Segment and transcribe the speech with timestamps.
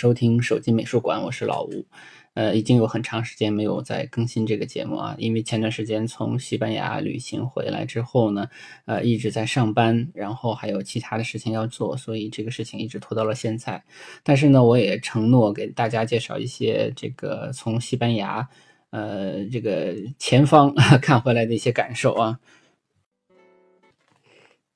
[0.00, 1.84] 收听手机美术馆，我是老吴。
[2.32, 8.48] 呃，已经有很长时间没有再更新这个节目啊，因为前段时间从西班牙旅行回来之后呢，
[8.86, 13.84] 呃，一直在上班，然后还有其他的事情要做，所以这个事情一直拖到了现在。
[14.22, 18.48] 但是呢，我也承诺给大家介绍一些这个从西班牙，
[18.88, 22.40] 呃，这个前方 看回来的一些感受啊。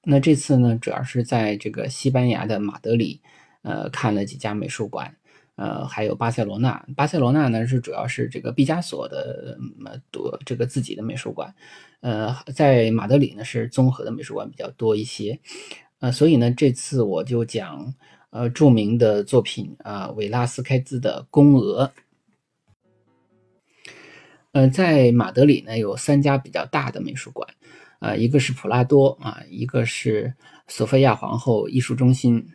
[0.03, 3.23] 那这次呢，主要是在这个西班牙的马德里。
[3.65, 5.17] 呃，看了几家美术馆，
[5.57, 6.87] 呃，还有巴塞罗那。
[6.95, 9.57] 巴塞罗那呢是主要是这个毕加索的
[10.11, 11.53] 多这个自己的美术馆，
[12.01, 15.41] 呃，在马德里呢是综合的美术馆比较多一些，
[16.01, 17.95] 呃，所以呢这次我就讲
[18.29, 21.91] 呃著名的作品啊，维拉斯开兹的《宫娥》。
[24.53, 27.49] 呃，在马德里呢有三家比较大的美术馆，
[27.99, 30.35] 啊，一个是普拉多啊，一个是
[30.69, 32.47] 索菲亚皇后艺术中心。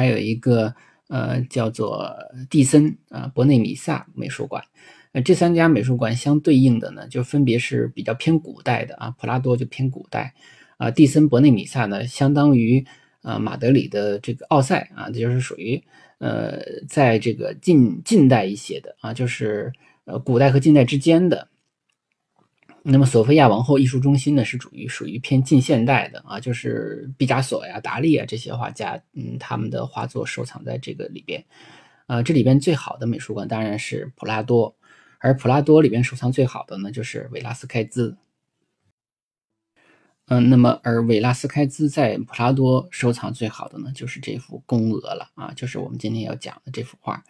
[0.00, 0.74] 还有一个
[1.08, 2.10] 呃叫做
[2.48, 4.64] 蒂森啊博内米萨美术馆，
[5.12, 10.32] 呃这三家美术馆相对应的呢，就分别是比较偏古代的啊，普拉多就偏古代，
[10.78, 12.82] 啊蒂森博内米萨呢相当于
[13.20, 15.82] 啊马德里的这个奥赛啊，这就是属于
[16.16, 19.70] 呃在这个近近代一些的啊，就是
[20.06, 21.46] 呃古代和近代之间的。
[22.82, 31.44] 那么，索菲亚王后艺术中心呢，是属于属于偏近现代的啊，就是毕加索呀、达利啊这些画家，嗯，他们的画作收藏在这个里边。
[32.06, 34.74] 呃，这里边最好的美术馆当然是普拉多，
[35.18, 38.16] 而普拉多里边收藏最好的呢，就是维拉斯开兹。
[40.28, 47.22] 嗯，那么而维拉斯开兹在普拉多收藏最好的呢，就是这幅《宫娥》了啊，就是我们今天要讲的这幅画。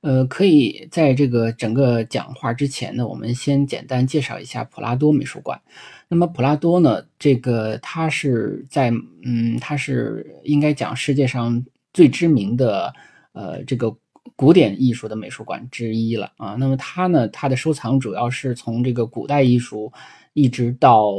[0.00, 5.60] 呃，可以在这个整个讲话之前呢，我们先简单介绍一下普拉多美术馆。
[6.08, 8.92] 那么普拉多呢，这个它是在
[9.24, 12.94] 嗯，它是应该讲世界上最知名的
[13.32, 13.94] 呃这个
[14.36, 16.54] 古典艺术的美术馆之一了啊。
[16.54, 19.92] 那么它呢，它的收藏主要是从这个古代艺术
[20.32, 21.12] 一直到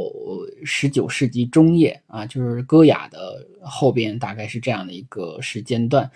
[0.64, 6.10] 十九世纪中叶啊，就是戈雅的后边，大概是这样的一个时间段。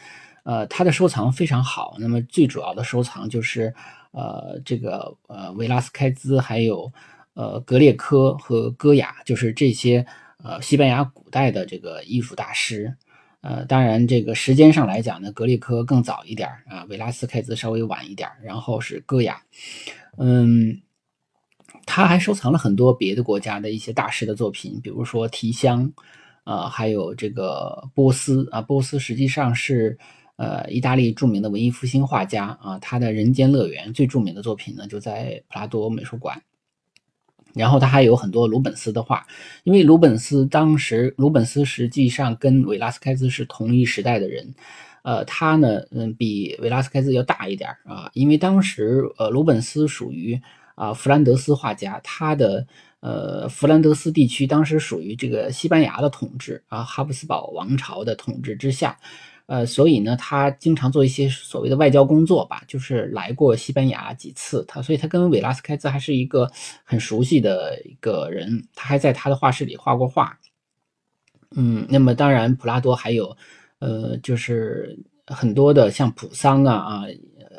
[0.45, 1.97] 呃，他的收藏非常好。
[1.99, 3.75] 那么最主要的收藏就是，
[4.13, 6.93] 呃，这个呃维拉斯开兹，还有
[7.33, 10.05] 呃格列科和戈雅，就是这些
[10.43, 12.95] 呃西班牙古代的这个艺术大师。
[13.41, 19.41] 呃，当然这个时间上来讲呢，格列科更早一点啊，维拉斯开兹稍微晚一点然后是戈雅。
[20.19, 20.79] 嗯，
[21.87, 25.91] 他还收藏了很多别的国家的一些大师的作品，比如说提香，
[26.45, 29.99] 啊，还有这个波斯啊，波斯实际上是。
[30.37, 36.43] 呃，意大利著名的文艺复兴画家啊，他的《人间乐园》最著名的作品呢，就在普拉多美术馆。
[37.55, 39.25] 然后他还有很多鲁本斯的画，
[39.63, 44.53] 因为鲁本斯当时，鲁本斯实际上跟维拉斯开兹是同一时代的人。
[45.03, 50.41] 呃，他呢，嗯，比维拉斯开兹要大一点啊，因为当时呃，鲁本斯属于
[50.75, 52.67] 啊弗兰德斯画家，他的
[52.99, 58.99] 呃弗兰德斯地区当时属于这个西班牙的统治啊，哈布斯堡王朝的统治之下。
[59.47, 64.65] 呃，所以呢，他经常做一些所谓的外交工作吧，就是来过西班牙几次。
[64.67, 66.51] 他，所以他跟维拉斯开兹还是一个
[66.83, 68.67] 很熟悉的一个人。
[68.75, 70.39] 他还在他的画室里画过画。
[71.57, 73.37] 嗯，那么当然，普拉多还有，
[73.79, 77.05] 呃，就是很多的像普桑啊啊。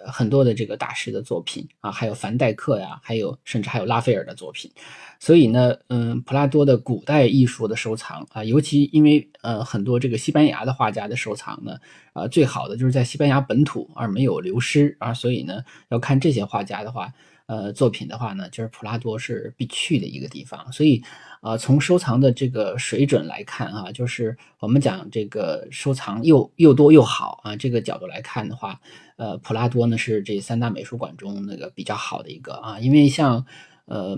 [0.07, 4.71] 很多的这个大师的作品啊，还有凡戴克呀，还有甚至还有拉斐尔的作品，
[5.19, 11.77] 所以呢，嗯，普拉多的古代艺术的收藏啊，尤其因为呃很多这个西班牙的画家的收藏呢，
[12.13, 17.13] 啊，最好的就是在西班牙本土而没有流失啊，所以呢，要看这些画家的话。
[17.47, 20.99] 呃，作品的话呢，就是普拉多是必去的一个地方，所以，
[21.41, 28.81] 啊，从收藏的这个水准来看啊，就是我们讲这个收藏又又多又好啊，这个角度来看的话，
[29.17, 33.45] 呃，普拉多呢是这三大美术馆中那个比较好的一个啊，因为像
[33.85, 34.17] 呃，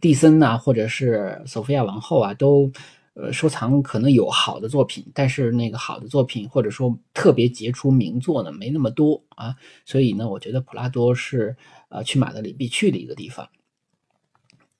[0.00, 2.70] 蒂森呐，或者是索菲亚王后啊，都
[3.14, 9.54] 呃收藏可能有好的作品，但是那个好的作品或者说特别杰出名作呢，没那么多啊。
[9.84, 11.56] 所以呢，我觉得普拉多是
[11.88, 13.48] 呃去马德里必去的一个地方。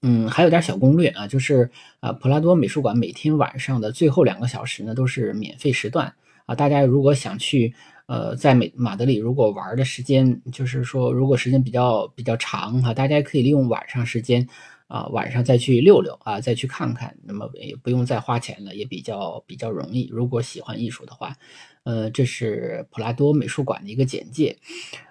[0.03, 1.71] 嗯，还有点小攻略啊，就是
[2.01, 6.11] 啊，普拉多美术馆每天晚上的最后两个小时呢，都是免费时段
[6.47, 6.55] 啊。
[6.55, 7.75] 大家如果想去，
[8.07, 14.49] 呃，在美马德里如果玩的时间，就是说如果时间比较比较长哈，大家可以利用晚上时间
[14.91, 20.09] 啊，晚上再去溜溜啊，再去看看，那么也不用再花钱了，也比较比较容易。
[20.11, 21.37] 如果喜欢艺术的话，
[21.85, 24.59] 呃，这是普拉多美术馆的一个简介，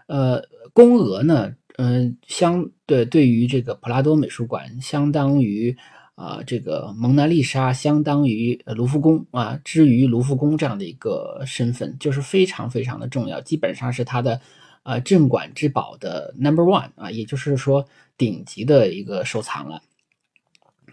[0.08, 0.44] 呃，
[0.74, 1.56] 公额呢？
[1.78, 5.78] 嗯，相对对于这个普拉多美术馆，相当于
[6.16, 14.42] 啊这个蒙娜丽莎，相当于卢浮宫啊，之于卢浮宫这样的一个身份，就是非常非常的重要，基本上是它的
[14.84, 17.88] 呃镇馆之宝的 number one 啊，也就是说
[18.18, 19.82] 顶级的一个收藏了。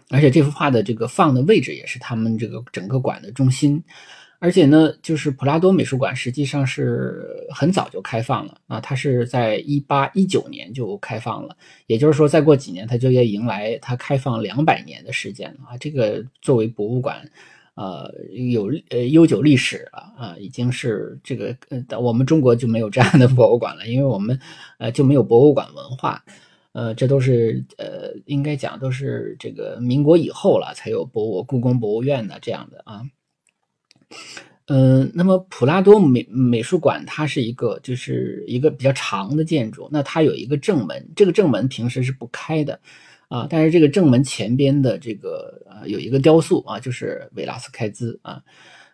[0.09, 3.83] 而且这幅画的这个放的位置也是他们这个整个馆的中心。
[4.39, 11.57] 而且呢，就是普拉多美术馆实际上是很早就开放了啊，它是在一八一九年就开放了，
[11.87, 15.75] 也就是说再过几年它就要迎来它开放两百年的时间啊。
[15.79, 17.27] 这个作为博物馆，
[17.77, 24.37] 呃，有呃悠久历史了啊，已经是这个呃，我们中国就没有这样的 博物馆了，因为我们
[24.79, 26.23] 呃就没有博物馆文化，
[26.71, 33.03] 呃，这都是呃应该讲都是这个民国以后了才有博物故宫博物院的这样的啊。
[34.69, 42.79] 嗯，那么普拉多美美术馆它是一个就是一个比较长的建筑，那它有一个正门，这个正门平时是不开的
[43.27, 48.41] 啊，但是这个正门前边的这个呃有一个雕塑啊，就是维拉斯开兹啊。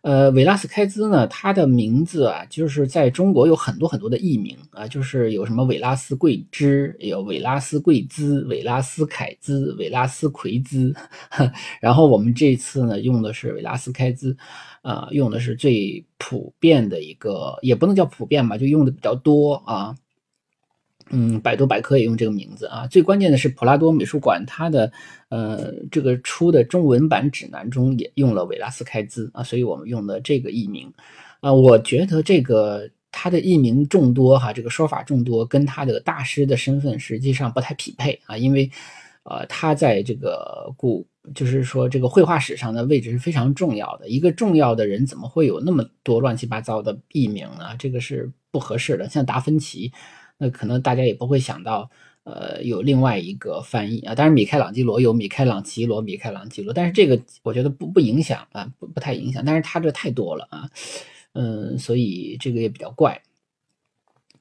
[0.02, 10.94] 呃，维拉斯开兹呢，他的名字啊，就是在中国有很多很多的译名啊，就是有什么维拉斯贵之，有维拉斯贵兹、维拉斯凯兹、维拉斯奎兹，
[11.80, 14.36] 然后我们这次呢用的是维拉斯开兹，
[14.82, 19.96] 啊，用的是最普遍的一个，也不能叫普遍吧，就用的比较多啊。
[21.10, 22.88] 嗯，百度百科也用这个名字啊。
[22.88, 24.92] 最关键的是，普拉多美术馆它的
[25.30, 30.92] 呃这个出的中文版指南中也用了维拉斯开兹啊，所以我们用的这个译名
[31.42, 31.54] 啊。
[31.54, 38.38] 我觉得这个他的译名众多哈，这个说法众多，跟他的大师的身份实际上不太匹配啊。
[38.38, 38.70] 因为
[39.24, 44.10] 呃，他在这个古就是说这个绘画史上的位置是非常重要的。
[44.10, 47.76] 一个重要的人怎么会有那么多乱七八糟的译名呢？
[47.78, 49.08] 这个是不合适的。
[49.10, 49.92] 像达芬奇。
[50.38, 51.90] 那可能大家也不会想到，
[52.24, 54.16] 呃，有另外一个翻译啊。
[54.16, 59.44] 当然，米开朗基罗有米开朗基罗、米开朗基罗，但是这个我觉得不不影响啊，不不太影响。
[59.46, 60.70] 但是他这太多了啊，
[61.34, 63.22] 嗯，所以这个也比较怪。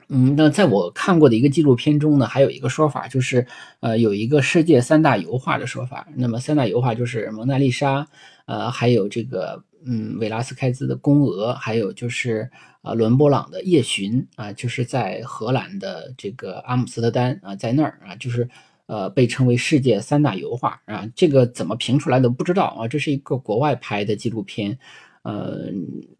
[0.08, 3.46] 嗯，那在我看过的一个纪录片中呢，还有一个说法就是，
[3.80, 6.08] 呃，有一个世界三大油画的说法。
[6.16, 8.08] 那么三大油画就是蒙娜丽莎，
[8.46, 9.62] 呃，还有这个。
[9.84, 12.50] 嗯，维拉斯开兹的《宫娥》，还有就是
[12.82, 18.48] 啊，伦勃朗的《夜巡》啊，就是在荷兰的这个阿姆斯特丹啊，在那儿啊，就是
[18.86, 21.08] 呃，被称为世界三大油画啊。
[21.14, 24.78] 这个怎么评出来的不知道啊，这是一个国外拍的纪录片。
[25.22, 25.68] 呃，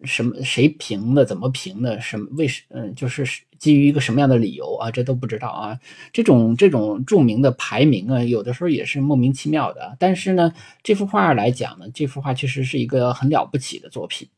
[0.05, 1.25] 什么谁评的？
[1.25, 2.01] 怎么评的？
[2.01, 2.63] 什么为什？
[2.69, 3.25] 嗯，就是
[3.59, 4.93] 基于一个什么样的理由啊？
[4.93, 5.77] 这都不知道啊。
[6.13, 9.97] 这种这种著名的排名啊，有的时候也是莫名其妙的。
[9.99, 10.53] 但是呢，
[10.85, 14.29] 这幅画来讲呢，这幅画确实是一个很了不起的作品。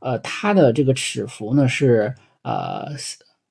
[0.00, 2.88] 呃，它的这个尺幅呢是呃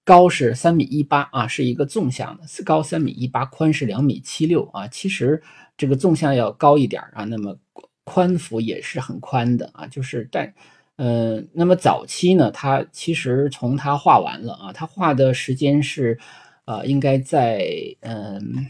[0.06, 4.88] 高是三米一八啊，是一个纵向的，高三米一八，宽是两米七六啊。
[4.88, 5.42] 其实
[5.76, 7.58] 这个纵向要高一点啊，那么。
[8.04, 10.54] 宽幅也是很宽的啊，就是但，
[10.96, 16.20] 呃，那么早期呢，他其实从他画完了啊，他画的时间是，
[16.66, 17.66] 呃，应该在
[18.02, 18.66] 嗯，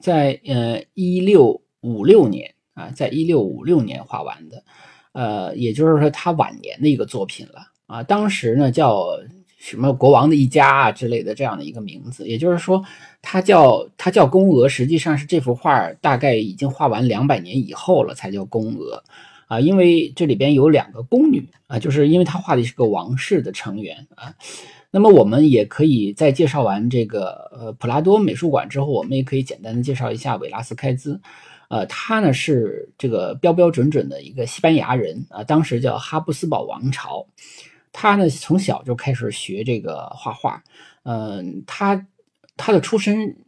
[0.00, 4.64] 在呃一六五六年啊，在一六五六年画完的，
[5.12, 9.06] 呃，也就是说他晚年的一个作品了啊，当时呢叫。
[9.60, 12.80] 什么国王的一家啊之类的这样的一个名字，也就是说，
[13.20, 19.02] 它叫它叫宫娥，实际上是这幅画大概已经画完两百年以后了才叫宫娥
[19.46, 24.34] 啊，因为这里边有两个宫女啊，就是因为他画的是个王室的成员啊。
[24.90, 31.20] 那么我们也可以在介绍完这个呃普拉多美术馆之后，我们也可以简单的介绍一下维拉斯开兹，
[31.68, 37.26] 呃，他呢是这个标标准准的一个西班牙人啊，当时叫哈布斯堡王朝。
[37.92, 40.62] 他呢，从小就开始学这个画画，
[41.02, 42.06] 嗯，他
[42.58, 43.38] 他的出身，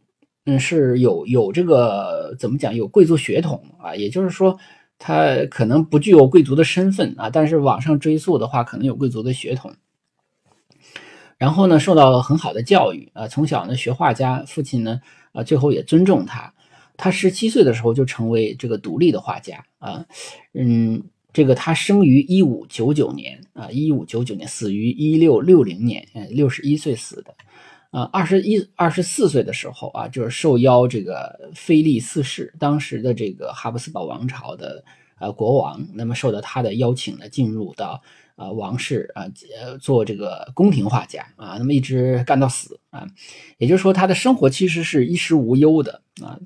[0.45, 4.57] 嗯，是有有这个怎么讲，有贵族血统啊，也就是说，
[4.97, 9.71] 他可能不具有贵族的身份啊，但是往上追溯的话，可能有贵族的血统。
[11.37, 15.01] 然后呢，受到很好的教育啊，从小呢学画家，父亲呢
[15.33, 16.53] 啊最后也尊重他。
[16.97, 20.05] 他十七岁的时候就成为这个独立的画家啊，
[20.53, 21.03] 嗯，
[21.33, 27.33] 这个他生于一五九九年啊，一五九九年死于一六六零年，嗯，六十一岁死的。
[27.91, 34.81] 啊，二十一、二十四岁的时候啊，就是受邀这个菲利四世，当时的这个哈布斯堡王朝的
[35.19, 38.01] 呃国王，那么受到他的邀请呢，进入到
[38.37, 39.25] 呃王室啊，
[39.59, 43.05] 呃做这个宫廷画家啊，那么一直干到死啊，
[43.57, 46.39] 也就是说他的生活其实是衣食无忧的啊，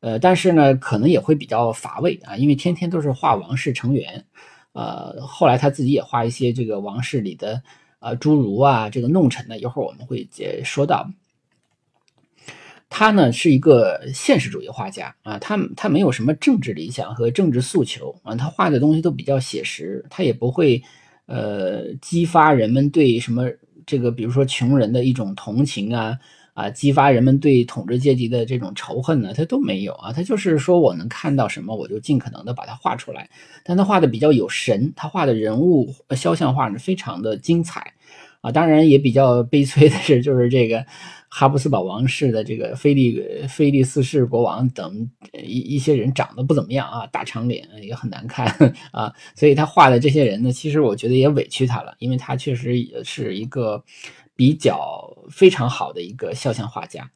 [0.00, 4.22] 呃，但是呢，可能也会比较乏味啊，因为天天都是画王室成员，
[4.72, 7.62] 呃，后来他自己也画一些这个王室里的。
[8.00, 11.08] 啊，侏儒啊，这个弄臣呢，一会儿我们会接说到。
[12.88, 20.82] 他呢是一个现实主义画家啊，他他没有什么政治理想和政治诉求啊，他画的东西都比较写实，他也不会
[21.26, 23.48] 呃激发人们对什么
[23.86, 26.18] 这个，比如说穷人的一种同情啊。
[26.60, 30.12] 啊，激发人们对统治阶级的这种仇恨呢，他都没有啊。
[30.12, 33.30] 他就是说我能看到什么，我就尽可能的把它画出来。
[33.64, 37.94] 但他画的比较有神，他画的人物肖像画呢，非常的精彩
[38.42, 38.52] 啊。
[38.52, 40.84] 当然也比较悲催的是，就是这个
[41.30, 48.46] 哈布斯堡王室的这个菲利菲利四世国王等一一些人长得不怎么样啊，大长脸也很难看
[48.92, 49.10] 啊。
[49.34, 53.82] 所以他画的这些人呢，其实我觉得也委屈他了，因为他确实也是一个。
[54.40, 57.10] 比较非常好的一个肖像画家，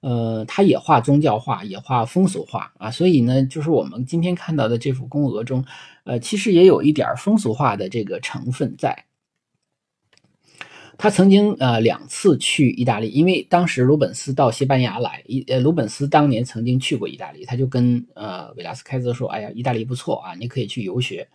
[0.00, 5.64] 呃，他也画宗教画，也画风俗画啊，所以呢，就是我们今天看到的这幅宫娥中，
[6.02, 9.04] 呃，其实也有一点风俗画的这个成分在。
[10.98, 21.26] 他曾经呃两次去意大利，因为当时鲁本斯到西班牙来，一呃鲁本斯当年曾经去过意大利，他就跟呃维拉斯开兹说：“哎呀，意大利不错啊，你可以去游学。”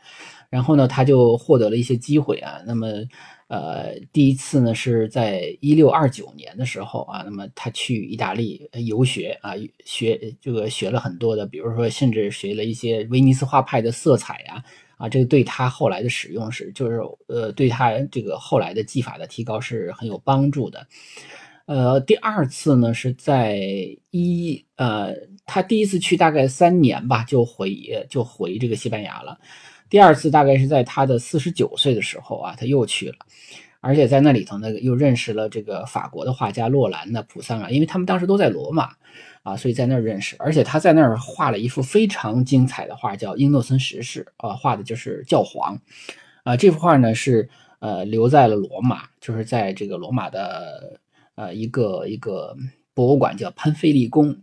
[0.49, 2.87] 然后呢，他就获得了一些机会啊，那么。
[3.49, 14.63] 呃，第一次呢是在一六二九年的时候啊，那么他去意大利游学啊，学这个学了很多的，比如说甚至学了一些威尼斯画派的色彩呀，
[14.99, 20.85] 啊，这个对他后来的使用是，就是呃，对他这个后来的技法的提高是很有帮助的。
[21.65, 23.57] 呃，第二次呢是在
[24.09, 25.15] 一呃，
[25.45, 27.73] 他第一次去大概三年吧，就回
[28.09, 29.39] 就回这个西班牙了。
[29.89, 33.15] 第二次大概是在他的四十九岁的时候啊，他又去了，
[33.79, 38.91] 而且在那里头呢，又认识了这个法国的画家洛兰的普桑啊，因为他们当时都在罗马
[39.49, 40.35] 啊，所以在那儿认识。
[40.39, 45.79] 而且他在那儿画了一幅非常精彩的画，叫《英诺森十世》啊，画的就是教皇
[46.43, 46.55] 啊。
[46.55, 50.99] 这幅画呢是呃留在了罗马，就是在这个罗马的
[51.35, 52.55] 呃一个一个
[52.93, 54.37] 博物馆叫潘菲利宫。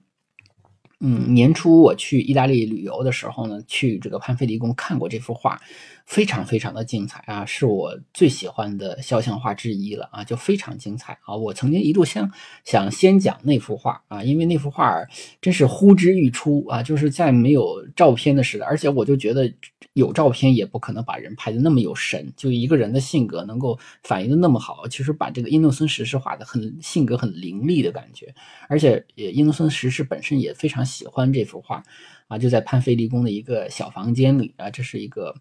[0.98, 5.60] 嗯，年初我去意大利旅游的时候呢，去这个潘菲利宫看过这幅画。
[6.06, 11.34] 非常非常的精彩啊，是我最喜欢的肖像画之一了啊，就非常精彩啊！
[11.34, 12.30] 我曾经一度想
[12.64, 15.04] 想先讲那幅画啊，因为那幅画
[15.40, 19.52] 真是呼之欲出啊，就是在没有照片的时代，而且我就觉得
[19.94, 24.86] 有照片也不可能把人拍的那么有神，就一个人的性格能够反映的那么好。
[24.86, 28.32] 其实把这个伊诺森十世画的很性格很凌厉的感觉，
[28.68, 31.82] 而且也伊诺森十世本身也非常喜欢这幅画
[32.28, 35.34] 啊，就在潘菲利宫的一个小房间里啊，这是一个。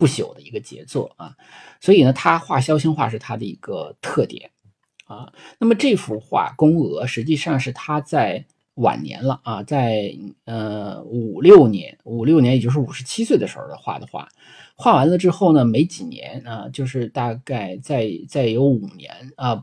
[0.00, 1.36] 不朽的一个杰作啊，
[1.78, 4.50] 所以呢，他画肖像画是他的一个特点
[5.04, 5.30] 啊。
[5.58, 10.16] 那么这幅画《宫娥》实际上是他在晚年了啊，在
[10.46, 14.26] 呃五六年，五六年也就是五十七岁的时候的画的画，
[14.74, 19.62] 画完了之后呢，没几年啊，就是大概再再有五年啊，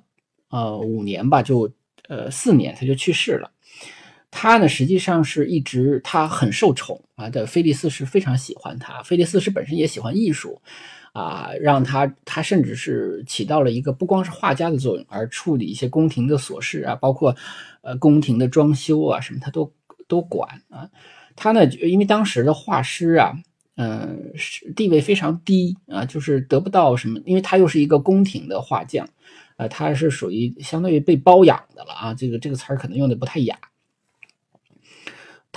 [0.50, 1.72] 呃五年吧，就
[2.08, 3.50] 呃四年他就去世了。
[4.29, 9.01] 他呢，实际上是一直他很受宠啊的，菲利斯是非常喜欢他。
[9.03, 10.62] 菲利斯是本身也喜欢艺术，
[11.13, 17.36] 啊，让他他甚至是起到了一个不光是画家的作用，而处理一些宫廷的琐事啊，包括
[17.81, 19.74] 呃宫廷的装修啊什么，他都
[20.07, 20.89] 都管啊。
[21.36, 23.34] 他呢，因为当时的画师啊，
[23.75, 24.34] 嗯，
[24.75, 29.07] 地位非常低啊，就是得不到什么，因为他又是一个宫廷的画匠，
[29.55, 32.13] 呃，他是属于相当于被包养的了啊。
[32.13, 33.57] 这个这个词儿可能用的不太雅。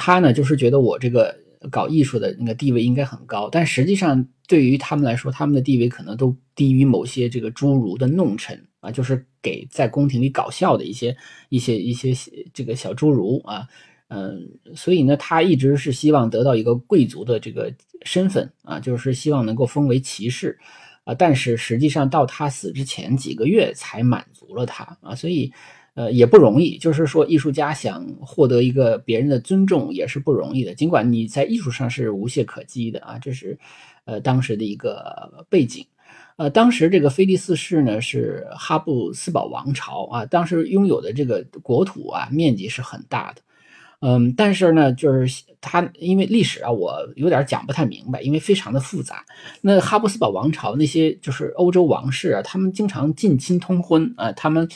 [0.02, 1.36] 他呢，就是觉得我这个
[1.70, 11.14] 搞艺术的那个地位应该很高，但实际上对于他们来说，他们的地位可能都低于某些这个侏儒的弄臣啊，就是给在宫廷里搞笑的一些
[11.50, 12.14] 一些一些
[12.54, 13.68] 这个小侏儒啊，
[14.08, 14.40] 嗯，
[14.74, 17.70] 所以呢，他一直是希望得到一个贵族的这个
[18.06, 20.58] 身份啊，就是希望能够封为骑士
[21.04, 25.52] 啊，但是实际上到他死之前几个月才满足了他啊，所以。
[26.00, 30.74] 呃，也不容易，就是说，艺术家想获得一个别人的尊重也是不容易的。
[30.74, 33.58] 尽管你在艺术上是无懈可击的啊，这是，
[34.06, 35.84] 呃，当时的一个背景，
[36.36, 43.42] 呃，当时这个菲利斯市呢是哈布斯堡王朝啊，当时拥有的这个国土啊面积是很大的。
[44.02, 49.22] 嗯，但是呢，就是它因为历史啊，我有点讲不太明白，因为非常的复杂。
[49.60, 54.66] 那哈布斯堡王朝那些就是欧洲王室啊，他们经常近亲通婚啊，他们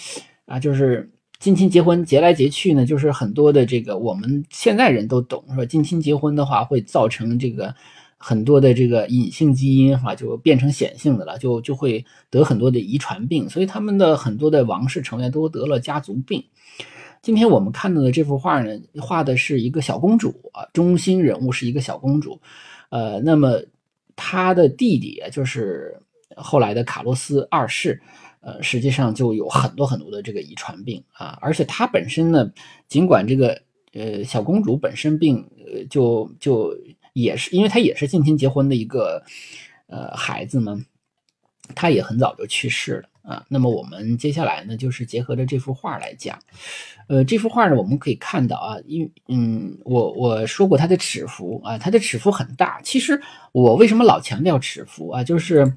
[0.44, 1.10] 啊就是
[1.44, 7.74] 近亲结婚，结来结去呢，就是很多的这个我们现在人都懂，说近亲结婚的话会造成这个
[8.16, 16.42] 很多的这个隐性基因哈就变成显性的了，就就会得很多的遗传病，所以他们的很多的王室成员都得了家族病。
[17.20, 22.40] 今天我们看到的这幅画呢，画的是一个小公主啊，中心人物是一个小公主，
[22.88, 23.60] 呃，那么
[24.16, 25.94] 她的弟弟就是
[26.36, 28.00] 后来的卡洛斯二世，
[28.44, 32.52] 呃，实际上就有很多很多的这个遗传病啊，而且她本身呢，
[32.88, 33.60] 尽管这个
[33.92, 36.76] 呃小公主本身病，呃，就就
[37.14, 39.22] 也是因为她也是近亲结婚的一个
[39.86, 40.78] 呃孩子嘛，
[41.74, 43.08] 她也很早就去世了。
[43.24, 46.38] 啊，那么我们接下来呢，就是结合着这幅画来讲，
[47.08, 52.82] 呃，这幅画呢，我们可以看到啊，因嗯，我我说过它的尺幅啊，它的尺幅很大。
[52.82, 53.18] 其实
[53.52, 55.24] 我为什么老强调尺幅啊？
[55.24, 55.72] 就是，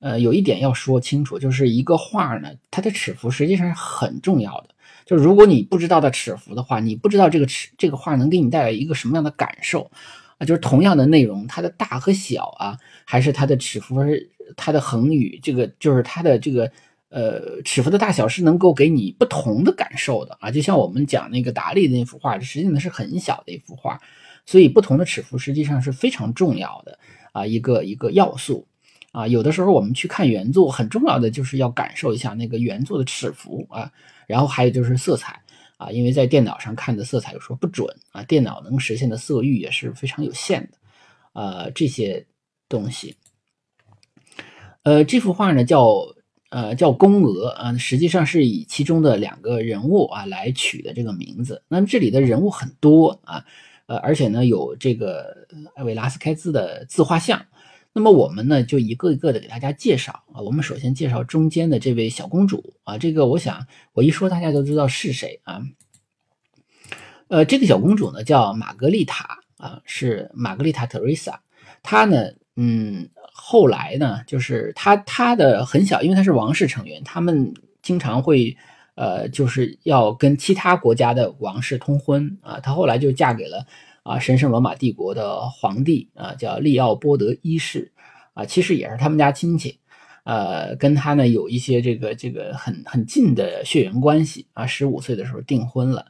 [0.00, 4.68] 呃，有一点要说清楚，就是一个画呢，它的尺幅实际上是很重要的。
[5.04, 9.90] 就如果你不知道它尺幅的话，你不知道这个尺这个画能给你带来一个什么样的感受
[10.38, 10.44] 啊？
[10.44, 13.96] 就是同样的内容，它的大和小啊，还是它的尺幅。
[14.56, 16.72] 它的横与，这个就是它的这个
[17.10, 24.00] 呃尺幅的大小是能够给你不同的感受的啊，就像我们讲那个达利的那幅画，实际上是很小的一幅画，
[24.46, 26.98] 所以不同的尺幅实际上是非常重要的
[27.32, 28.66] 啊一个一个要素
[29.18, 29.26] 啊。
[29.26, 33.90] 有的时候我们去看原作，很重要的就是要感受一下那个原作的尺幅啊，
[34.28, 35.40] 然后还有就是色彩
[35.76, 42.24] 啊，因为在电脑上看的色彩有时候不准啊，电脑能实现的色域也是非常有限的啊，这些
[42.68, 43.16] 东西。
[44.84, 45.88] 呃，这幅画呢叫
[46.50, 51.62] 呃叫宫娥啊，实际上是以其中的两个人物啊来取的这个名字。
[51.68, 53.44] 那么这里的人物很多啊，
[53.86, 57.44] 呃，而且呢有这个艾维拉斯开兹的自画像。
[57.98, 60.40] 那么我们呢就一个一个的给大家介绍啊。
[60.40, 65.62] 我们首先介绍中间的这位小公主啊，这个我想我一说大家都知道是谁啊。
[67.26, 71.40] 呃，这个小公主呢叫玛格丽塔啊，是玛格丽塔·特瑞莎，
[71.82, 73.08] 她呢嗯。
[73.40, 78.56] 后来呢，就是她她的很小，因为她是王室成员，他们经常会，
[78.96, 82.58] 呃，就是要跟其他国家的王室通婚啊。
[82.58, 83.64] 她后来就嫁给了
[84.08, 87.92] 啊神圣罗马帝国的皇帝啊，叫利奥波德一世
[88.34, 89.78] 啊，其实也是他们家亲戚，
[90.24, 94.66] 呃，跟他呢有一些这个这个很很近的血缘关系啊。
[94.66, 96.06] 十五岁的时候订婚了，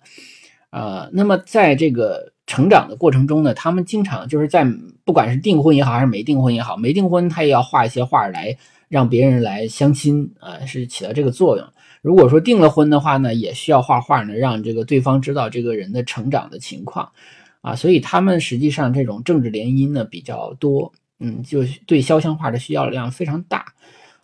[0.70, 2.32] 呃，那么在这个。
[2.48, 4.66] 成长的过程中呢，他们经常就是在
[5.04, 8.56] 不管是订婚也好，还是没订婚也好，没订婚他也要画一些画来
[8.88, 11.66] 让别人来相亲啊，是起到这个作用。
[12.00, 17.12] 如果说订了婚的话呢，也需要画画呢，让这个对方知道这个人的成长的情况
[17.60, 17.74] 啊。
[17.74, 23.72] 所以他们实际上这种政治联姻呢比较多，嗯，就对肖像画的需要量非常大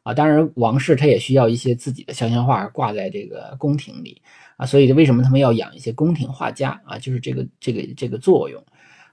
[0.03, 0.13] 啊。
[0.15, 4.21] 当然，王室他也需要一些自己的肖像画挂在这个宫廷里。
[4.57, 6.97] 啊，所以为什么他们要养一些宫廷画家啊？
[6.97, 8.63] 就是这个这个这个作用。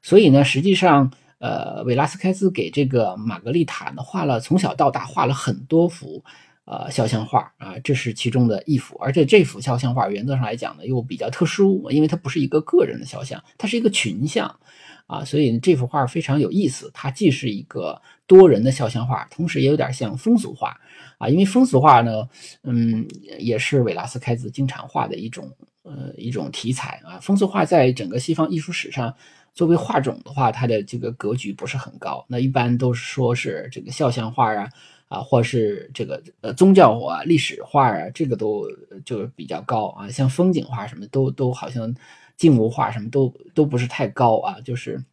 [0.04, 6.24] 所以呢，实际上，呃，维拉斯开斯给这个玛格丽塔呢画了从小到大画了很多幅
[6.66, 8.98] 呃肖像画啊，这是其中的一幅。
[8.98, 14.60] 而且这幅肖像画原则上来讲呢又比较特殊，因为它不是一个个人的肖像，它是一个群像
[15.08, 16.90] 啊，所以这幅画非常有意思。
[16.94, 20.76] 它既是一个多人的肖像画，同时也有点像风俗画。
[21.18, 22.28] 啊，因为风俗画呢，
[22.64, 23.06] 嗯，
[23.38, 25.52] 也是韦拉斯开兹经常画的一种，
[25.84, 27.20] 呃，一种题材啊。
[27.22, 29.14] 风俗画在整个西方艺术史上，
[29.54, 32.26] 作为画种的话，它的这个格局不是很高。
[32.28, 34.68] 那一般都是说是这个肖像画啊，
[35.12, 38.66] 啊，或是这个呃宗教画、历史画啊，这个都
[39.04, 40.10] 就是比较高啊。
[40.10, 41.94] 像风景画什么都都好像
[42.38, 44.62] 静物画什么都都不是太高啊。
[44.62, 45.04] 就是，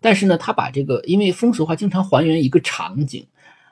[0.00, 3.26] 但是呢，他把这个，因为风俗画经常还原一个场景。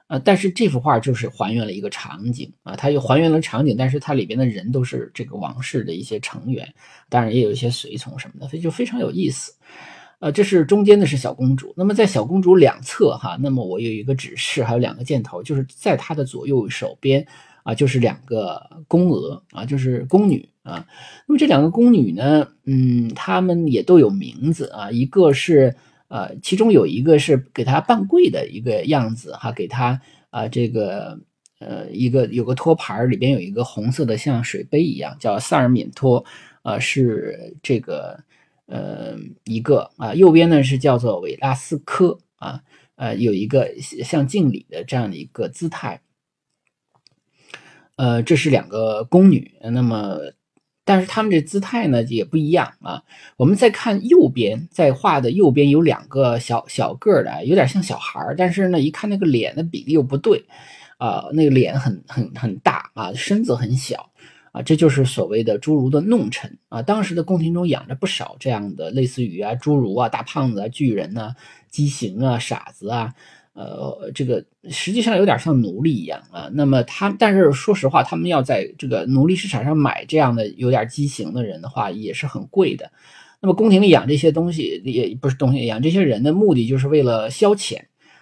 [0.09, 6.67] 呃，但是这幅画就是还原了一个场景啊，它又还原了场景，但是它里边的人都是这个王室的一些成员，
[7.11, 9.53] 当然也有一些随从什么的，所以就非常有意思。
[10.21, 17.27] 呃，这是中间的是小公主，那么在小公主两侧哈，那么我有一个指示，还有两个箭头，就是在她的左右手边
[17.63, 20.87] 啊，就是两个宫娥啊，就是宫女啊。
[21.27, 25.75] 那么这两个宫女呢，嗯，她们也都有名字啊，一个是。
[26.11, 30.01] 呃，其中有一个是给她半跪的一个样子哈，给她
[30.31, 31.21] 啊这个
[31.59, 36.25] 呃一个有个托盘里边有一个红色的像水杯一样，叫萨尔敏托，
[36.63, 38.19] 呃是这个
[38.69, 42.63] 呃一个啊，右边呢是叫做维拉斯科啊，
[42.97, 46.01] 呃，有一个像敬礼的这样的一个姿态。
[47.97, 50.19] 呃，这是两个宫女，那么，
[50.85, 53.03] 但是她们这姿态呢也不一样啊。
[53.37, 60.45] 我们再看右边，在画的右边有两个小小个儿的，有点像小孩儿，但是呢，一看那个脸的比例又不对，
[60.99, 64.08] 啊，那个脸很很很大啊，身子很小
[64.53, 66.83] 啊，这就是所谓的侏儒的弄臣啊。
[66.83, 71.35] 当时的宫廷中养着不少这样的类似于啊侏儒啊、大胖子啊、巨人呐、
[71.71, 73.15] 畸形啊、傻子啊。
[73.55, 76.49] 呃，这个实际上有点像奴隶一样啊。
[76.53, 82.89] 那么他，但是说实话，他们要在这个奴隶市场上买这样的有点畸形的人的话，也是很贵的。
[83.41, 87.81] 那么宫廷里养这些东西，也不是东西，养这些人的目的就是为了消遣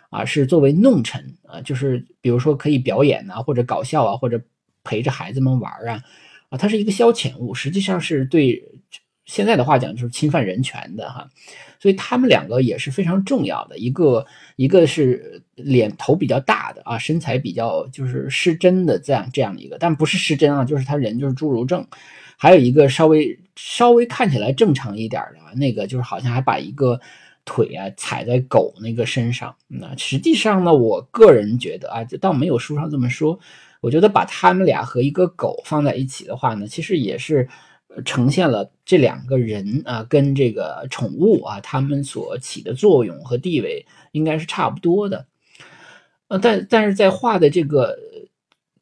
[0.08, 4.40] 啊，是作为弄臣啊，就是比如说可以表演啊，或者搞笑啊，或者
[4.87, 6.03] 陪着孩子们玩啊，
[6.51, 8.62] 啊，它是一个消遣物，实际上是对
[9.25, 11.29] 现在的话讲就是侵犯人权的哈。
[11.79, 14.25] 所以他们两个也是非常重要的，一个
[14.57, 21.87] 一个是脸头比较大的啊，身材比较就是失真的这样这样的一个，但不是失真啊，就是他人就是侏儒症，
[22.38, 26.99] 还有一个稍微稍微看起来正常一点的那个，就是好像还把一个
[27.44, 29.55] 腿啊踩在狗那个身上。
[29.68, 33.38] 那实际上呢，我个人觉得啊，倒没有书上这么说，
[33.80, 37.48] 我觉得把他们俩和一个狗放在一起的话呢，其实也是。
[38.04, 45.26] 呈现了这两个人啊，跟这个宠物啊，他们所起的作用和地位应该是差不多的。
[46.28, 47.96] 呃，但但是在画的这个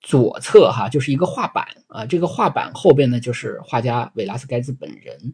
[0.01, 5.33] 左侧哈，就是一个画板啊，这个画板后边呢，就是画家维拉斯盖兹本人。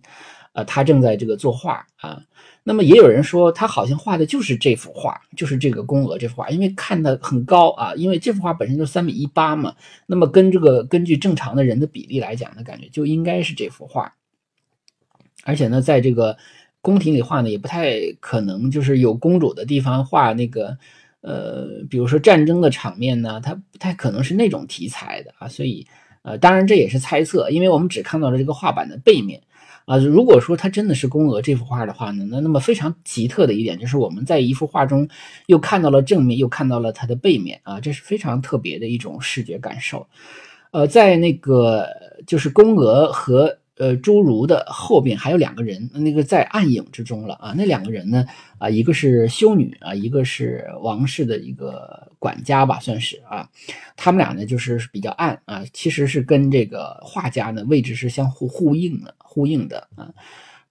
[0.53, 2.21] 呃，他正在这个作画啊，
[2.65, 14.13] 那么也有人说他好像画的就是这幅画，就是这个宫娥这幅画，因为看的很高啊，因为这幅画本身就三米一八嘛，那么跟这个根据正常的人的比例来讲呢，感觉就应该是这幅画，
[15.45, 16.37] 而且呢，在这个
[16.81, 20.77] 宫廷里画呢，也不太可能就是有公主的地方画那个，
[21.21, 25.87] 呃，比如说战争的场面呢，它不太可能是那种题材的啊，所以
[26.23, 29.41] 呃，当然这也是猜测，因为我们只看到了这个画板的背面。
[29.85, 35.09] 啊，如果说它真的是宫娥这幅画的话呢，那那么非常奇特的一点就是我们在一幅画中
[35.47, 40.07] 又看到了正面，又看到了它的背面啊，这是非常特别的一种视觉感受。
[40.71, 41.87] 呃，在那个
[42.27, 43.60] 就是宫娥和。
[43.81, 47.55] 呃，侏儒的后边还有两个人，那个在暗影之中了啊。
[47.57, 48.27] 那两个人呢，
[48.59, 53.49] 啊，一个是修女啊，一个是王室的一个管家吧，算是啊。
[53.97, 60.12] 他们俩呢，就是比较暗啊，其实是跟这个画家呢位置是相互呼应的，呼应的啊。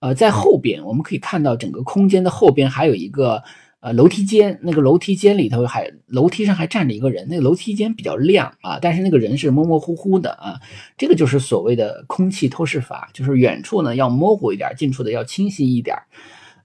[0.02, 3.44] 呃，在后边我们可以看到整个空间的后边还有一个。
[3.82, 10.60] 呃，楼梯间那个楼梯间里头还楼梯上还站着一个人，那个楼梯间比较亮啊，但是那个人是模模糊糊的啊，
[10.98, 15.96] 这个就是所谓的空气透视法，就是远处呢要模糊一点，近处的要清晰一点。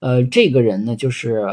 [0.00, 1.46] 呃，这个人呢就是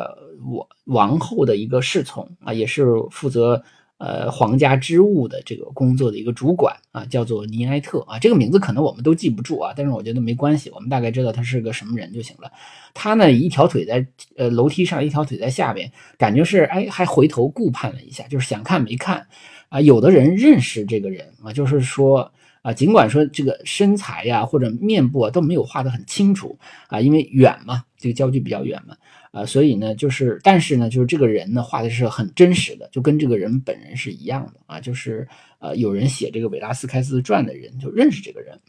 [0.44, 3.64] 我王后的一个侍从啊，也是负责。
[4.02, 12.52] 呃，皇家织物的这个工作的一个主管啊，叫做尼埃特啊，这个名字可能我们都记不住啊，但是我觉得没关系，我们大概知道他是个什么人就行了。
[12.96, 14.04] 他呢，一条腿在
[14.36, 19.28] 呃楼梯上，一条腿在下边，感觉是哎，还回头顾盼了一下，就是想看没看
[19.70, 19.80] 啊。
[19.80, 22.32] 有的人认识这个人啊，就是说
[22.64, 28.96] 啊，尽管说这个身材呀或者面部啊都没有画得很清楚啊，因为远嘛，这个焦距比较远嘛。
[29.32, 34.78] 啊，所以呢，就是，但是呢，就是这个人呢，画的是很真实的，就跟这个人本人是一样的啊。
[34.78, 35.26] 就是，
[35.60, 38.60] 呃，有人写这个《韦拉斯开斯传》的人就认识这个人。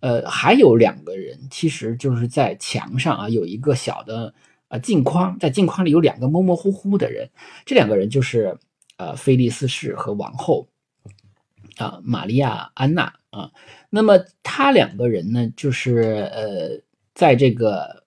[0.00, 4.34] 呃，还有两个人，其实就是在墙上啊，有一个小的
[4.66, 7.30] 呃镜框，在镜框里有两个模模糊糊的人，
[7.64, 8.58] 这两个人就是
[8.96, 10.66] 呃菲利斯氏和王后
[11.76, 13.48] 啊，玛利亚安娜啊。
[13.88, 16.82] 那么他两个人呢，就是呃，
[17.14, 18.01] 在这个。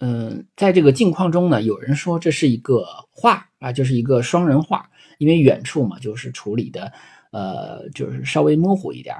[0.00, 6.90] 嗯，在这个镜框中呢，有人说这是一个画啊，就是一个双人画，因为远处嘛，就是处理的，
[7.32, 9.14] 呃，就是稍微模糊一点。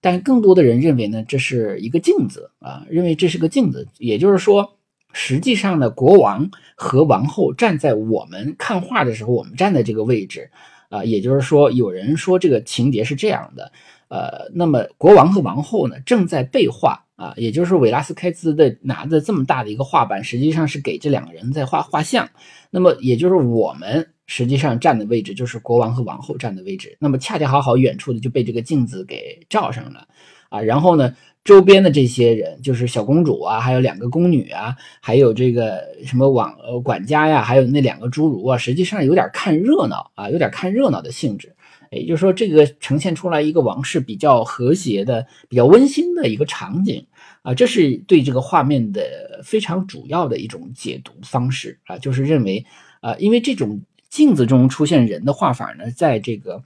[0.00, 3.88] 但更多的人认为呢，这是一个镜子啊，认为这是个镜子。
[3.98, 4.78] 也就是说，
[5.12, 10.48] 实际上呢，国王和王后站在我们看画的时候，我们站在这个位置
[10.90, 13.72] 啊，也就是说，有人说这个情节是这样的，
[14.06, 17.04] 呃，那么国王和王后呢，正在背画。
[17.20, 22.26] 啊，也就是韦拉斯开兹的拿着这么大的一个画板，实际上是给这两个人在画画像。
[22.70, 26.96] 那么，也就是我们实际上站的位置，就是国王和王后站的位置。
[26.98, 30.08] 那么，恰恰好好远处的就被这个镜子给照上了
[30.48, 30.62] 啊。
[30.62, 41.54] 然后呢，周边的这些人，就是小公主啊，还有两个宫女啊，还有这个什么网呃管家呀，还有那两个侏儒啊，实际上有点看热闹啊，有点看热闹的性质。
[41.90, 47.04] 也就是说，这个呈现出来一个王室比较和谐的、比较温馨的一个场景
[47.42, 52.64] 啊，这是对这个画面的非常主要的一种解读方式啊，就是认为
[53.00, 56.62] 啊，因为这种镜子中出现人的画法呢，在这个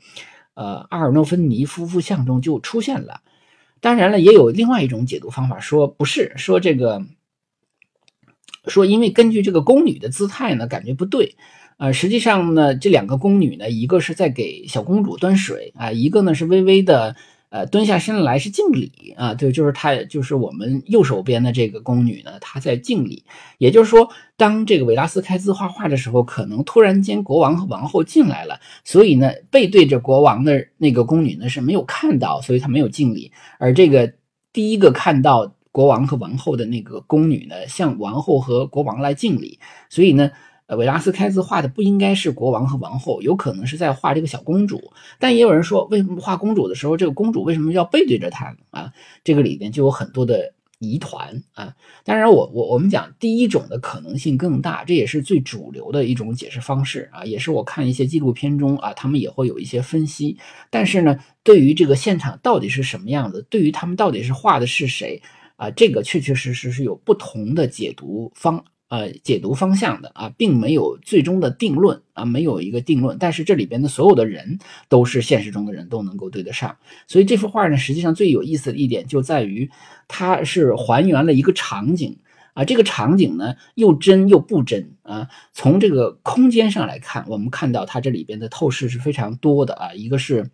[0.54, 3.20] 呃阿尔诺芬尼夫妇像中就出现了。
[3.80, 7.04] 当然了，也有另外一种解读方法，说不是，说这个
[8.66, 11.37] 说因为根据这个宫女的姿态呢，感觉不对。
[11.76, 17.16] 呃，实际上呢，这两个宫女呢，一个是在给小公主端水啊，一个呢是微微的
[17.54, 23.22] 呃蹲下身来是敬礼啊，对，就是她就是我们右手边的这个宫女呢，她在敬礼。
[23.58, 33.30] 也就是说，当这个维拉斯开兹画画的时候，可能突然间国王和王后进来了，所以呢，背对着国王的那个宫女呢是没有看到，所以她没有敬礼。
[33.60, 34.12] 而这个
[34.52, 40.28] 第一个看到国王和王后的那个宫女呢，向王后和国王来敬礼，所以呢。
[40.66, 44.92] 呃，维拉斯开兹画的不应该是国王和王后，有可能是在画这个小公主。
[45.18, 48.90] 但也有人说，为什么画公主的时候，这个公主为什么要背对着他啊？
[49.22, 51.74] 这个里边就有很多的疑团啊。
[52.03, 60.38] 当然，我我我们讲第一种的可能性更大，这也是最主流的一种解释方式啊，也是我看一些纪录片中啊，他们也会有一些分析。
[60.70, 65.20] 但是呢，对于这个现场到底是什么样子，对于他们到底是画的是谁
[65.57, 68.64] 啊，这个确确实实是有不同的解读方。
[68.94, 73.18] 呃，解读方向的啊，并没有最终的定论啊，没有一个定论。
[73.18, 76.76] 但是这里边的所有的人都是现实中的人，都能够对得上。
[77.09, 79.68] 所以这幅画呢，实际上最有意思的一点就在于，
[80.07, 82.16] 它是还原了一个场景
[82.52, 85.28] 啊，这个场景呢又真又不真啊。
[85.52, 90.50] 从这个空间上来看，我们看到它这里边的透视是非常多的啊，一个是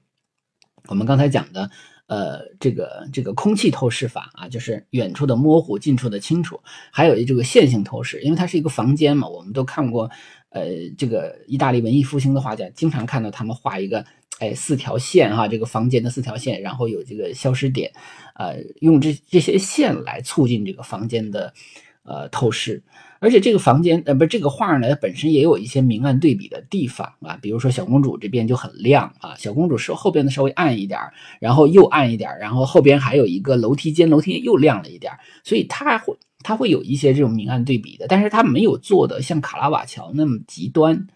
[0.89, 1.71] 我们刚才讲的。
[2.11, 6.61] 呃，这个这个空气透视法啊，就是远处的模糊，近处的清楚。
[6.91, 10.11] 还有这个线性透视，因为它是一个房间嘛，我们都看过。
[10.53, 10.65] 呃，
[10.99, 14.05] 这个意大利文艺复兴的画家经常看到他们画一个，
[14.41, 17.93] 哎，四条线哈，这个房间的四条线，然后有这个消失点，
[18.35, 21.55] 呃，用这这些线来促进这个房间的
[22.03, 22.83] 呃透视。
[23.21, 27.39] 而且这个房间，呃，不是这个画呢，它本身也有一些明暗对比的地方啊。
[27.41, 30.99] 比如说小公主这边就很亮啊，小公主是后边的稍微暗一点，
[31.39, 35.13] 然后又暗一点，然后后边还有一个楼梯间，楼梯间又亮了一点，
[35.45, 41.07] 所以它会它会有一些这种明暗对比的，但是它没有做的像卡拉瓦乔那么极端。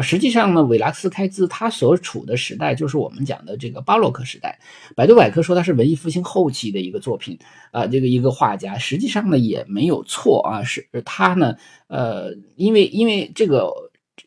[0.00, 4.58] 实际上呢，韦拉斯开兹他所处的时代就是我们讲的这个巴洛克时代。
[4.94, 7.38] 百度百科说他是文艺复兴后期的一个作品
[7.70, 11.54] 啊，这个一个画家，实际上呢也没有错啊，是他呢，
[11.88, 13.72] 呃，因为因为这个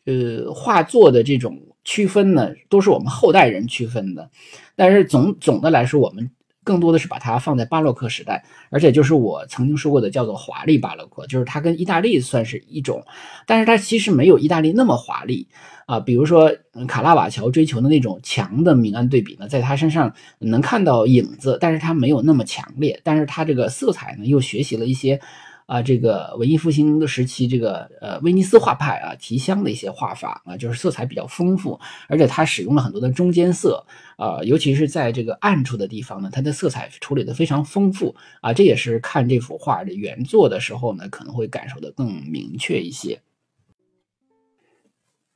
[0.04, 4.30] 呃画作的这种区分呢，都是我们后代人区分的，
[4.76, 6.30] 但是总总的来说，我们。
[6.64, 13.04] 更多的是把它放在巴洛克时代，而且就是我曾经说过的，叫做华丽巴洛克，就是它跟意大利算是一种，
[13.46, 15.46] 但是它其实没有意大利那么华丽
[15.86, 16.00] 啊。
[16.00, 16.50] 比如说
[16.88, 25.20] 卡拉瓦乔追求的那种强的明暗对比呢，在他身上能看到影子，但是他没有那么强烈，但是他这个色彩呢，又学习了一些。
[25.66, 33.86] 啊，这个文艺复兴的时期，这个呃威尼斯画派啊，提香的一些画法啊，就是色彩比较丰富，而且它使用了很多的中间色
[34.18, 43.22] 啊，尤其是在这个暗处的地方呢，它的色彩处理的非常丰富啊，这也是看这幅画的原作的时候呢，可能会感受的更明确一些。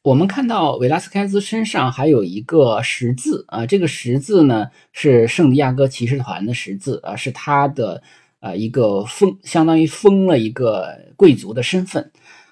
[0.02, 8.02] 我们看到维拉斯开兹身上还有一个十字啊，这个十字呢是圣地亚哥骑士团的十字啊，是他的。
[8.40, 12.10] 呃，一个封，相当于封了一个贵族的身份，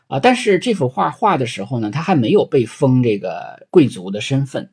[0.08, 4.68] 啊，但是这幅画画的时候呢，他还没有被封这个贵族的身份。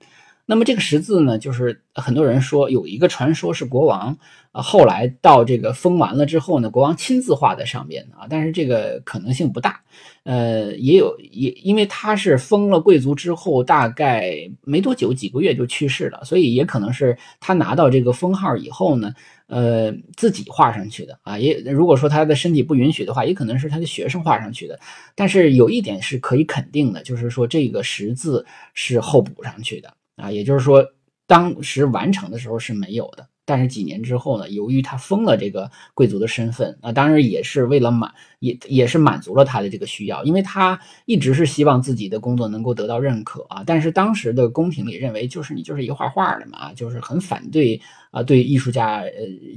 [0.45, 4.17] 那么这个十字呢，就是很多人说有一个传说是国王
[4.51, 9.81] 啊，后来到这个封完了之后呢，国王亲自画在上面的啊，但是这个可能性不大。
[10.23, 19.13] 呃，也有也因为他是封了贵族之后，大概没多久几个月就去世了，所以也可能是他拿到这个封号以后呢。
[19.47, 24.79] 呃，自己画上去的啊，也如果说他的身体不允许的话，也可能是他的学生画上去的。
[25.13, 30.85] 但是有一点是可以肯定的，就是说这个十字是后补上去的啊，也就是说
[31.27, 33.27] 当时完成的时候是没有的。
[33.45, 34.49] 但是几年之后呢？
[34.49, 43.61] 由于他封了这个贵族的身份，啊，当然也是为了满，也也是满足了他的这个需要，因为他一直是希望自己的工作能够得到认可啊。
[43.65, 49.11] 但是当时的宫廷里认为，就是你就是一个画画的嘛啊，就是很反对啊，对艺术家呃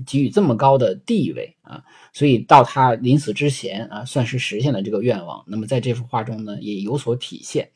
[0.04, 1.80] 给予这么高的地位啊。
[2.12, 5.44] 所以到他临死之前啊，算是实现了这个愿望。
[5.46, 7.70] 那么在这幅画中呢，也有所体现。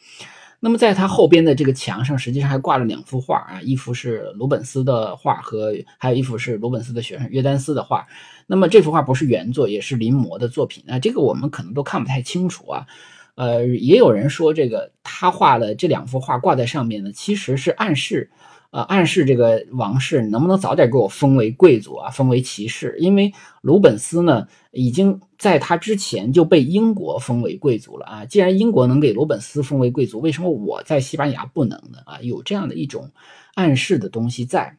[0.62, 8.06] 那么在他后边的这个墙上，实际上还挂了两幅画啊，一幅是鲁本斯的画，和还有一幅是鲁本斯的学生约丹斯的画。
[8.46, 12.86] 那么这幅画不是原作，也是临摹的作品啊，这个我们可能都看不太清楚啊。
[13.36, 18.30] 呃，也有人说这个他画的这两幅画挂在上面呢，其实是暗示
[18.70, 22.94] 呃，暗示这个王室能不能早点给我封为贵族啊，封为骑士？
[23.00, 28.24] 因为鲁本斯呢，已经在他之前就被英国封为贵族了啊。
[28.24, 31.98] 既然英国能给鲁本斯封为贵族，为什么我在西班牙不能呢？
[32.06, 33.10] 啊，有这样的一种
[33.54, 34.76] 暗示的东西在。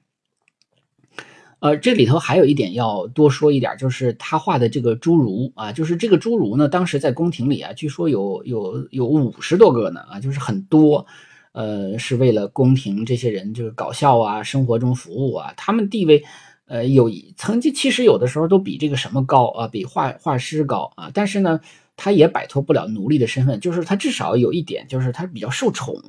[1.60, 11.06] 呃，这里头还有一点要多说一点，就是他画的这个侏儒啊，就是这个侏儒呢，当时在宫廷里啊，据说有有有五十多个呢啊，就是很多。
[11.54, 16.24] 呃，是为了宫廷这些人就是搞笑啊，生活中服务啊，他们地位，
[16.66, 21.60] 呃，有曾经其实有的时候都比这个什么高啊，比画画师高啊，但是呢，
[21.98, 26.02] 他也摆脱不了奴隶的身份，就是他至少有一点，就是他比较受宠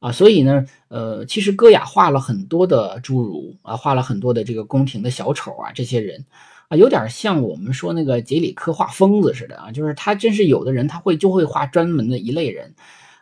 [0.00, 6.24] 啊，所以呢，呃，其实戈雅画了很多的侏儒啊，画了很多的这个宫廷的小丑啊，这些人
[6.68, 12.74] 啊，有点像我们说那个杰里科画疯子似的啊，就是他真是有的人他会就会画专门的一类人。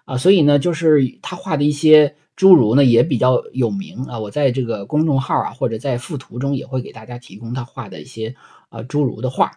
[0.05, 4.19] 啊，所以呢，就是他画的一些侏儒呢也比较有名啊。
[4.19, 8.35] 我在这个公众号啊，或者在附图中也会给大家提供他画的一些
[8.69, 9.51] 啊侏儒的画。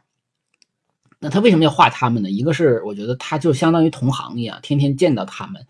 [1.19, 2.29] 那他为什么要画他们呢？
[2.29, 5.65] 一个是我觉得他就相当于同行一样，天天见到他们。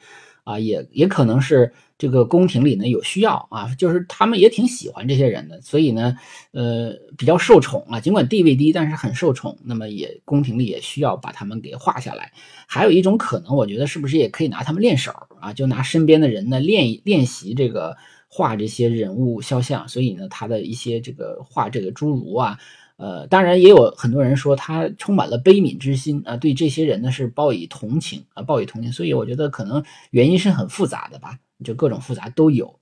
[0.48, 6.16] 啊，也也可能是这个宫廷里呢有需要啊，就是他们也挺喜欢这些人的，所以呢，
[6.52, 8.00] 呃，比较受宠啊。
[8.00, 9.58] 尽管地位低，但是很受宠。
[9.66, 12.32] 那么也宫廷里也需要把他们给画下来。
[12.66, 15.52] 还有一种可能，我觉得是不是也可以拿他们练手啊？
[15.52, 17.98] 就拿身边的人呢练练习这个
[18.30, 19.86] 画这些人物肖像。
[19.90, 22.58] 所以呢，他的一些这个画这个侏儒啊。
[22.98, 28.92] 呃，当然也有很多人说他充满了悲悯之心啊，对这些人呢是报以同情啊，报以同情。
[28.92, 32.80] 所以我觉得可能原因是很复杂的吧，就各种复杂都有。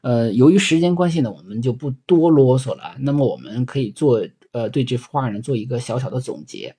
[0.00, 2.94] 呃，由于时间关系呢，我们就不多啰嗦了。
[2.98, 6.74] 那么我们可以做呃对这幅画呢做一个小小的总结。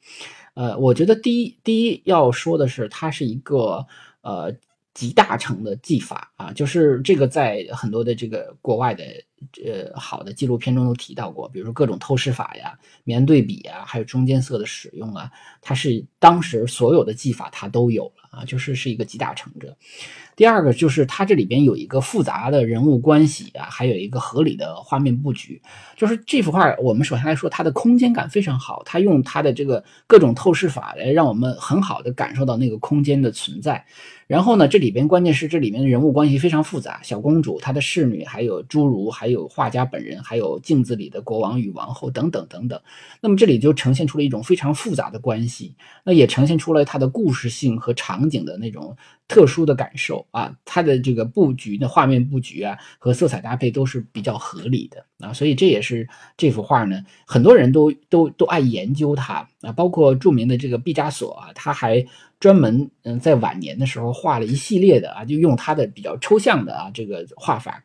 [0.55, 3.85] 呃，我觉得第一第一要说的是，它是一个
[4.21, 4.51] 呃
[4.95, 9.03] 集大成的技法啊，就是这个在很多的这个国外的。
[9.65, 19.75] 呃，好的纪录片中都提到过，比如说各种透视法呀、棉对比啊，还有中间色的使用啊，它是当时所有的技法它都有了啊，就是是一个集大成者。
[20.35, 25.61] 第二个就是它这里边有一个复杂的人物关系啊，还有一个合理的画面布局。
[25.97, 33.85] 就是这幅画，我们首先来说它的空间感非常好，它用它的这个各种透视法来让我们很好的感受到那个空间的存在。
[34.27, 42.79] 然后呢，这里边关键是这里面的人物关系非常复杂，小公主、她的侍女，还有侏儒，还有画家本人，还有镜子里的国王与王后等等等等。
[43.21, 48.95] 那么这里就呈现出了一种非常复杂的关系，那也呈现出了它的故事性和场景的那种
[49.27, 50.55] 特殊的感受啊。
[50.65, 62.05] 它的这个布局的画面布局啊和色彩搭配都是比较合理的啊，所以这也是这幅画呢，很多人都都都爱研究它啊，包括著名的这个毕加索啊，他还。
[62.39, 67.83] 专门嗯，在晚年的时候画了一系列的啊，就用他的比较抽象的啊这个画法，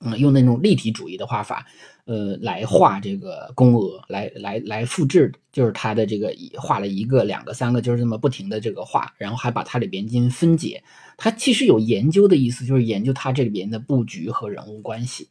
[0.00, 1.66] 嗯，用那种立体主义的画法，
[2.04, 10.82] 呃，来画这个宫娥，来来来复制，就是他的这个画了一个、两个、三个，就是这么不停的这个画，然后还把它里边进行分解。
[11.16, 15.30] 他其实有研究的意思，就是研究它这里边的布局和人物关系。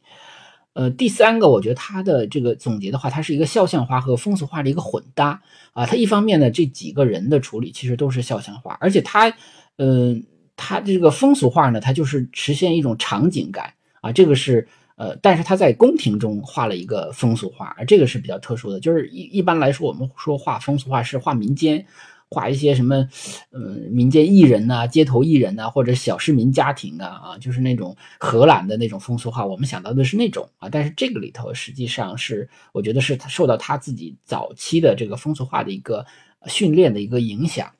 [0.72, 5.40] 呃，第三个，我觉得他的这个总结的话，它是一个肖像画和风俗画的一个混搭
[5.72, 5.86] 啊。
[5.86, 9.32] 它一方面呢，这几个人的处理其实都是肖像画，而且它，
[9.78, 10.22] 嗯，
[10.54, 13.72] 它这个风俗画呢，它就是实现一种场景感
[14.06, 14.12] 啊。
[14.12, 14.66] 这个是
[14.96, 21.84] 呃，但是他在宫廷中画了一个风俗画，而这个是比较特殊的，就是一一般来说，我们说画风俗画是画民间。
[22.28, 23.08] 画一些什么，
[23.52, 30.68] 嗯，民间艺人呐，街头艺人呐，或者小市民家庭啊，啊，就是那种荷兰的那种风俗画，我们想到的是那种啊。
[30.68, 36.04] 但是这个里头实际上是，我觉得是他受到他自己早期的这个风俗画的一个
[36.48, 37.70] 训练的一个影响。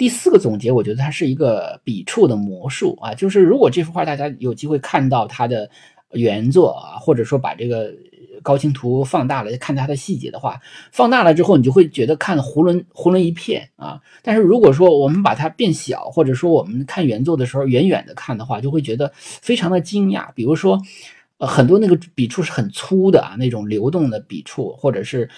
[0.00, 5.68] 第四个总结，我觉得它是一个笔触的魔术啊，就是如果这幅画大家有机会看到它的
[6.12, 7.92] 原作啊，或者说把这个。
[8.42, 10.58] 高清图放大了，看它的细节的话，
[10.92, 14.00] 放大了之后，你就会觉得看囫囵囫囵一片啊。
[14.22, 20.32] 但是如果说我们把它变小，或者说我们看原作的时候远远的看的话，就会觉得非常的惊讶。
[20.34, 20.80] 比如说，
[21.36, 25.28] 呃，很多那个笔触是很粗的啊，那种流动的笔触，或者是。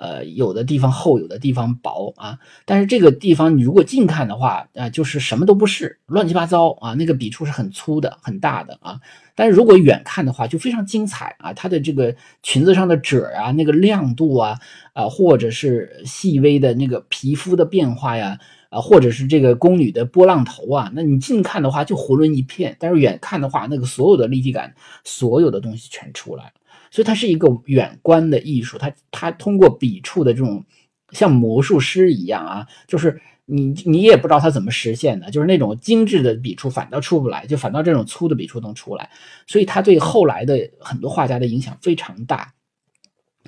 [0.00, 2.38] 呃，有的地方厚，有的地方薄啊。
[2.64, 6.94] 但是这个地方你如果近看的话，啊，就是什么都不是，乱七八糟啊。
[6.94, 8.98] 那个笔触是很粗的，很大的啊。
[9.34, 11.52] 但是如果远看的话，就非常精彩啊。
[11.52, 14.58] 它的这个裙子上的褶啊，那个亮度啊，
[14.94, 18.38] 啊，或者是细微的那个皮肤的变化呀，
[18.70, 24.74] 啊，或者是这个宫女的波浪头啊，那你近看的话就囫囵一片，但是远看的话，那个所有的立体感，
[25.04, 26.52] 所有的东西全出来了。
[26.90, 30.64] 所以它是一个远观的艺术，它它通过笔触的这种
[31.12, 39.10] 像魔术师一样啊，就是你你也不知道他怎么实现的，就是那种精致的笔触反倒出不来，就反倒这种粗的笔触能出来，
[39.46, 42.52] 所以他对后来的很多画家的影响非常大，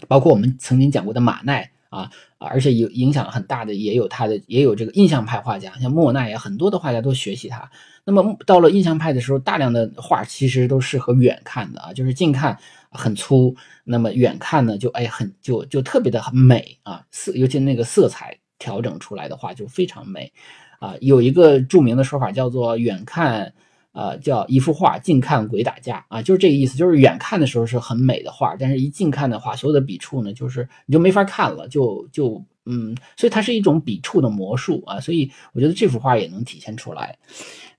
[0.09, 7.71] 包括我们曾经讲过的马奈啊，而且有影响很大的也有他的也有这个印象派画家，像莫奈呀，很多的画家都学习他。
[8.05, 12.59] 那么到了印象派的时候，大量的画其实都适合远看的啊，就是近看
[12.93, 20.33] 很粗，那么远看呢就哎很就就特别的很美啊，色尤其那个色彩调整出来的话就非常美
[20.79, 20.95] 啊。
[21.01, 23.53] 有一个著名的说法叫做远看
[23.93, 32.45] 啊叫一幅画，近看鬼打架啊，就是这个意思，就是远看的时候是很美的画，但是一近看的话，所有的笔触呢就是你就没法看了，就就。
[32.65, 37.19] 嗯，所以它是一种笔触的魔术啊，所以我觉得这幅画也能体现出来。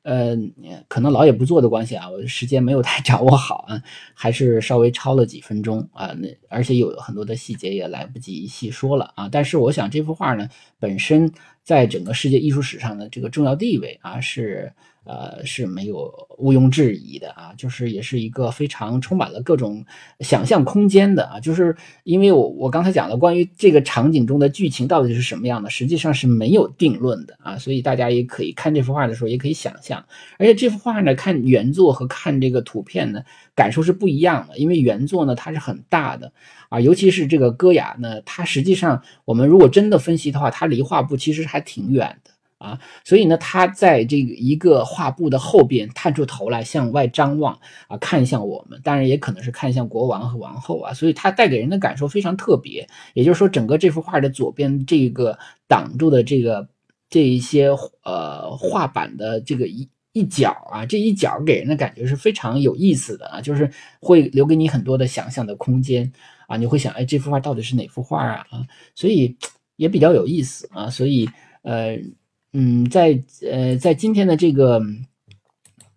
[0.04, 0.38] 呃，
[0.88, 3.82] 可能老也不做的关系啊，我时间没有太掌握好啊，
[4.14, 6.14] 还是稍微超了几分钟啊。
[6.20, 9.28] 那而且有很多的细节也来不及细说了啊。
[9.30, 10.48] 但是我想这幅画呢，
[10.80, 11.32] 本身
[11.64, 14.72] 在整个世界艺术史上的这个重要地位啊是。
[15.06, 19.86] 呃，是没有毋庸置疑的啊，就是也是一个非常充满了各种
[20.22, 30.06] 想象空间的啊，就是因为我我刚才讲了关于这个场景中的剧情到底是什么样的，实际上是没有定论的啊，所以大家也可以看这幅画的时候也可以想象，
[30.38, 33.22] 而且这幅画呢，看原作和看这个图片呢，
[33.54, 36.32] 感受是不一样的，因为原作呢它是很大的
[36.70, 42.32] 啊，尤其是这个戈雅呢，它实际上我们如果真的分析的话，它离画布其实还挺远的。
[42.64, 47.60] 啊，所以呢，他在这个一个画布的后边探出头来，向外张望
[47.90, 52.88] 啊，看向我们，当然也可能是看向国王和王后啊，所以他带给人的感受非常特别。
[53.16, 55.38] 也就是说，整个这幅画的左边这个
[55.68, 56.66] 挡住的这个
[57.10, 57.68] 这一些
[58.06, 66.10] 呃画板的这个一一角啊，这一角给人的感觉是非常有意思的啊，就是会留给你很多的想象的空间
[66.48, 68.48] 啊，你会想，哎，这幅画到底是哪幅画啊？
[68.52, 68.64] 啊，
[68.96, 69.36] 所以
[69.76, 71.30] 也比较有意思啊，所以
[71.64, 72.00] 呃。
[72.56, 74.80] 嗯，在呃，在今天的这个，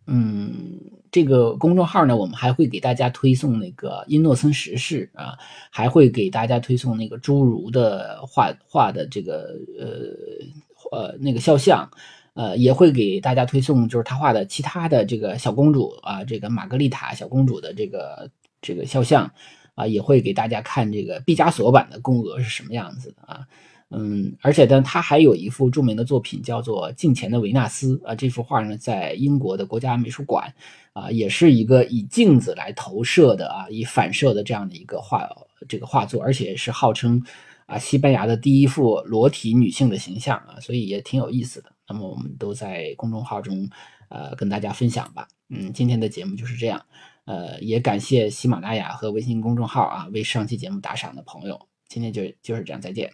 [0.07, 0.81] 嗯，
[1.13, 5.37] 这个公众号呢，我们还会给大家推送那个因诺森十世啊，
[5.71, 11.91] 还会给大家推送那个侏儒的画画的这个呃呃那个肖像，
[12.33, 18.31] 呃，也会给大家推送就是他画的其他的这个小公主啊，这个玛格丽塔小公主的这个
[18.63, 19.31] 这个肖像
[19.75, 23.47] 啊，也会给大家看这个毕加索版的宫娥是什么样子的啊。
[23.91, 30.53] 嗯，而且呢，他还有一幅著名的作品叫做《镜前的维纳斯》啊，这幅画呢，在英国的国家美术馆
[30.93, 35.29] 啊，也是一个以镜子来投射的啊，以反射的这样的一个画
[35.69, 37.23] 这个画作，而且是号称
[37.67, 41.71] 啊西班牙的第一幅裸体女性的形象啊，所以也挺有意思的。
[41.89, 43.71] 那么我们都在公众号中
[44.09, 45.29] 呃跟大家分享吧。
[45.49, 46.85] 嗯，今天的节目就是这样，
[47.25, 51.69] 呃，也感谢喜马拉雅和微信公众号啊为上期节目打赏的朋友。
[51.89, 53.13] 今天就就是这样，再见。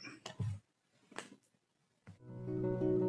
[2.63, 3.02] Thank you.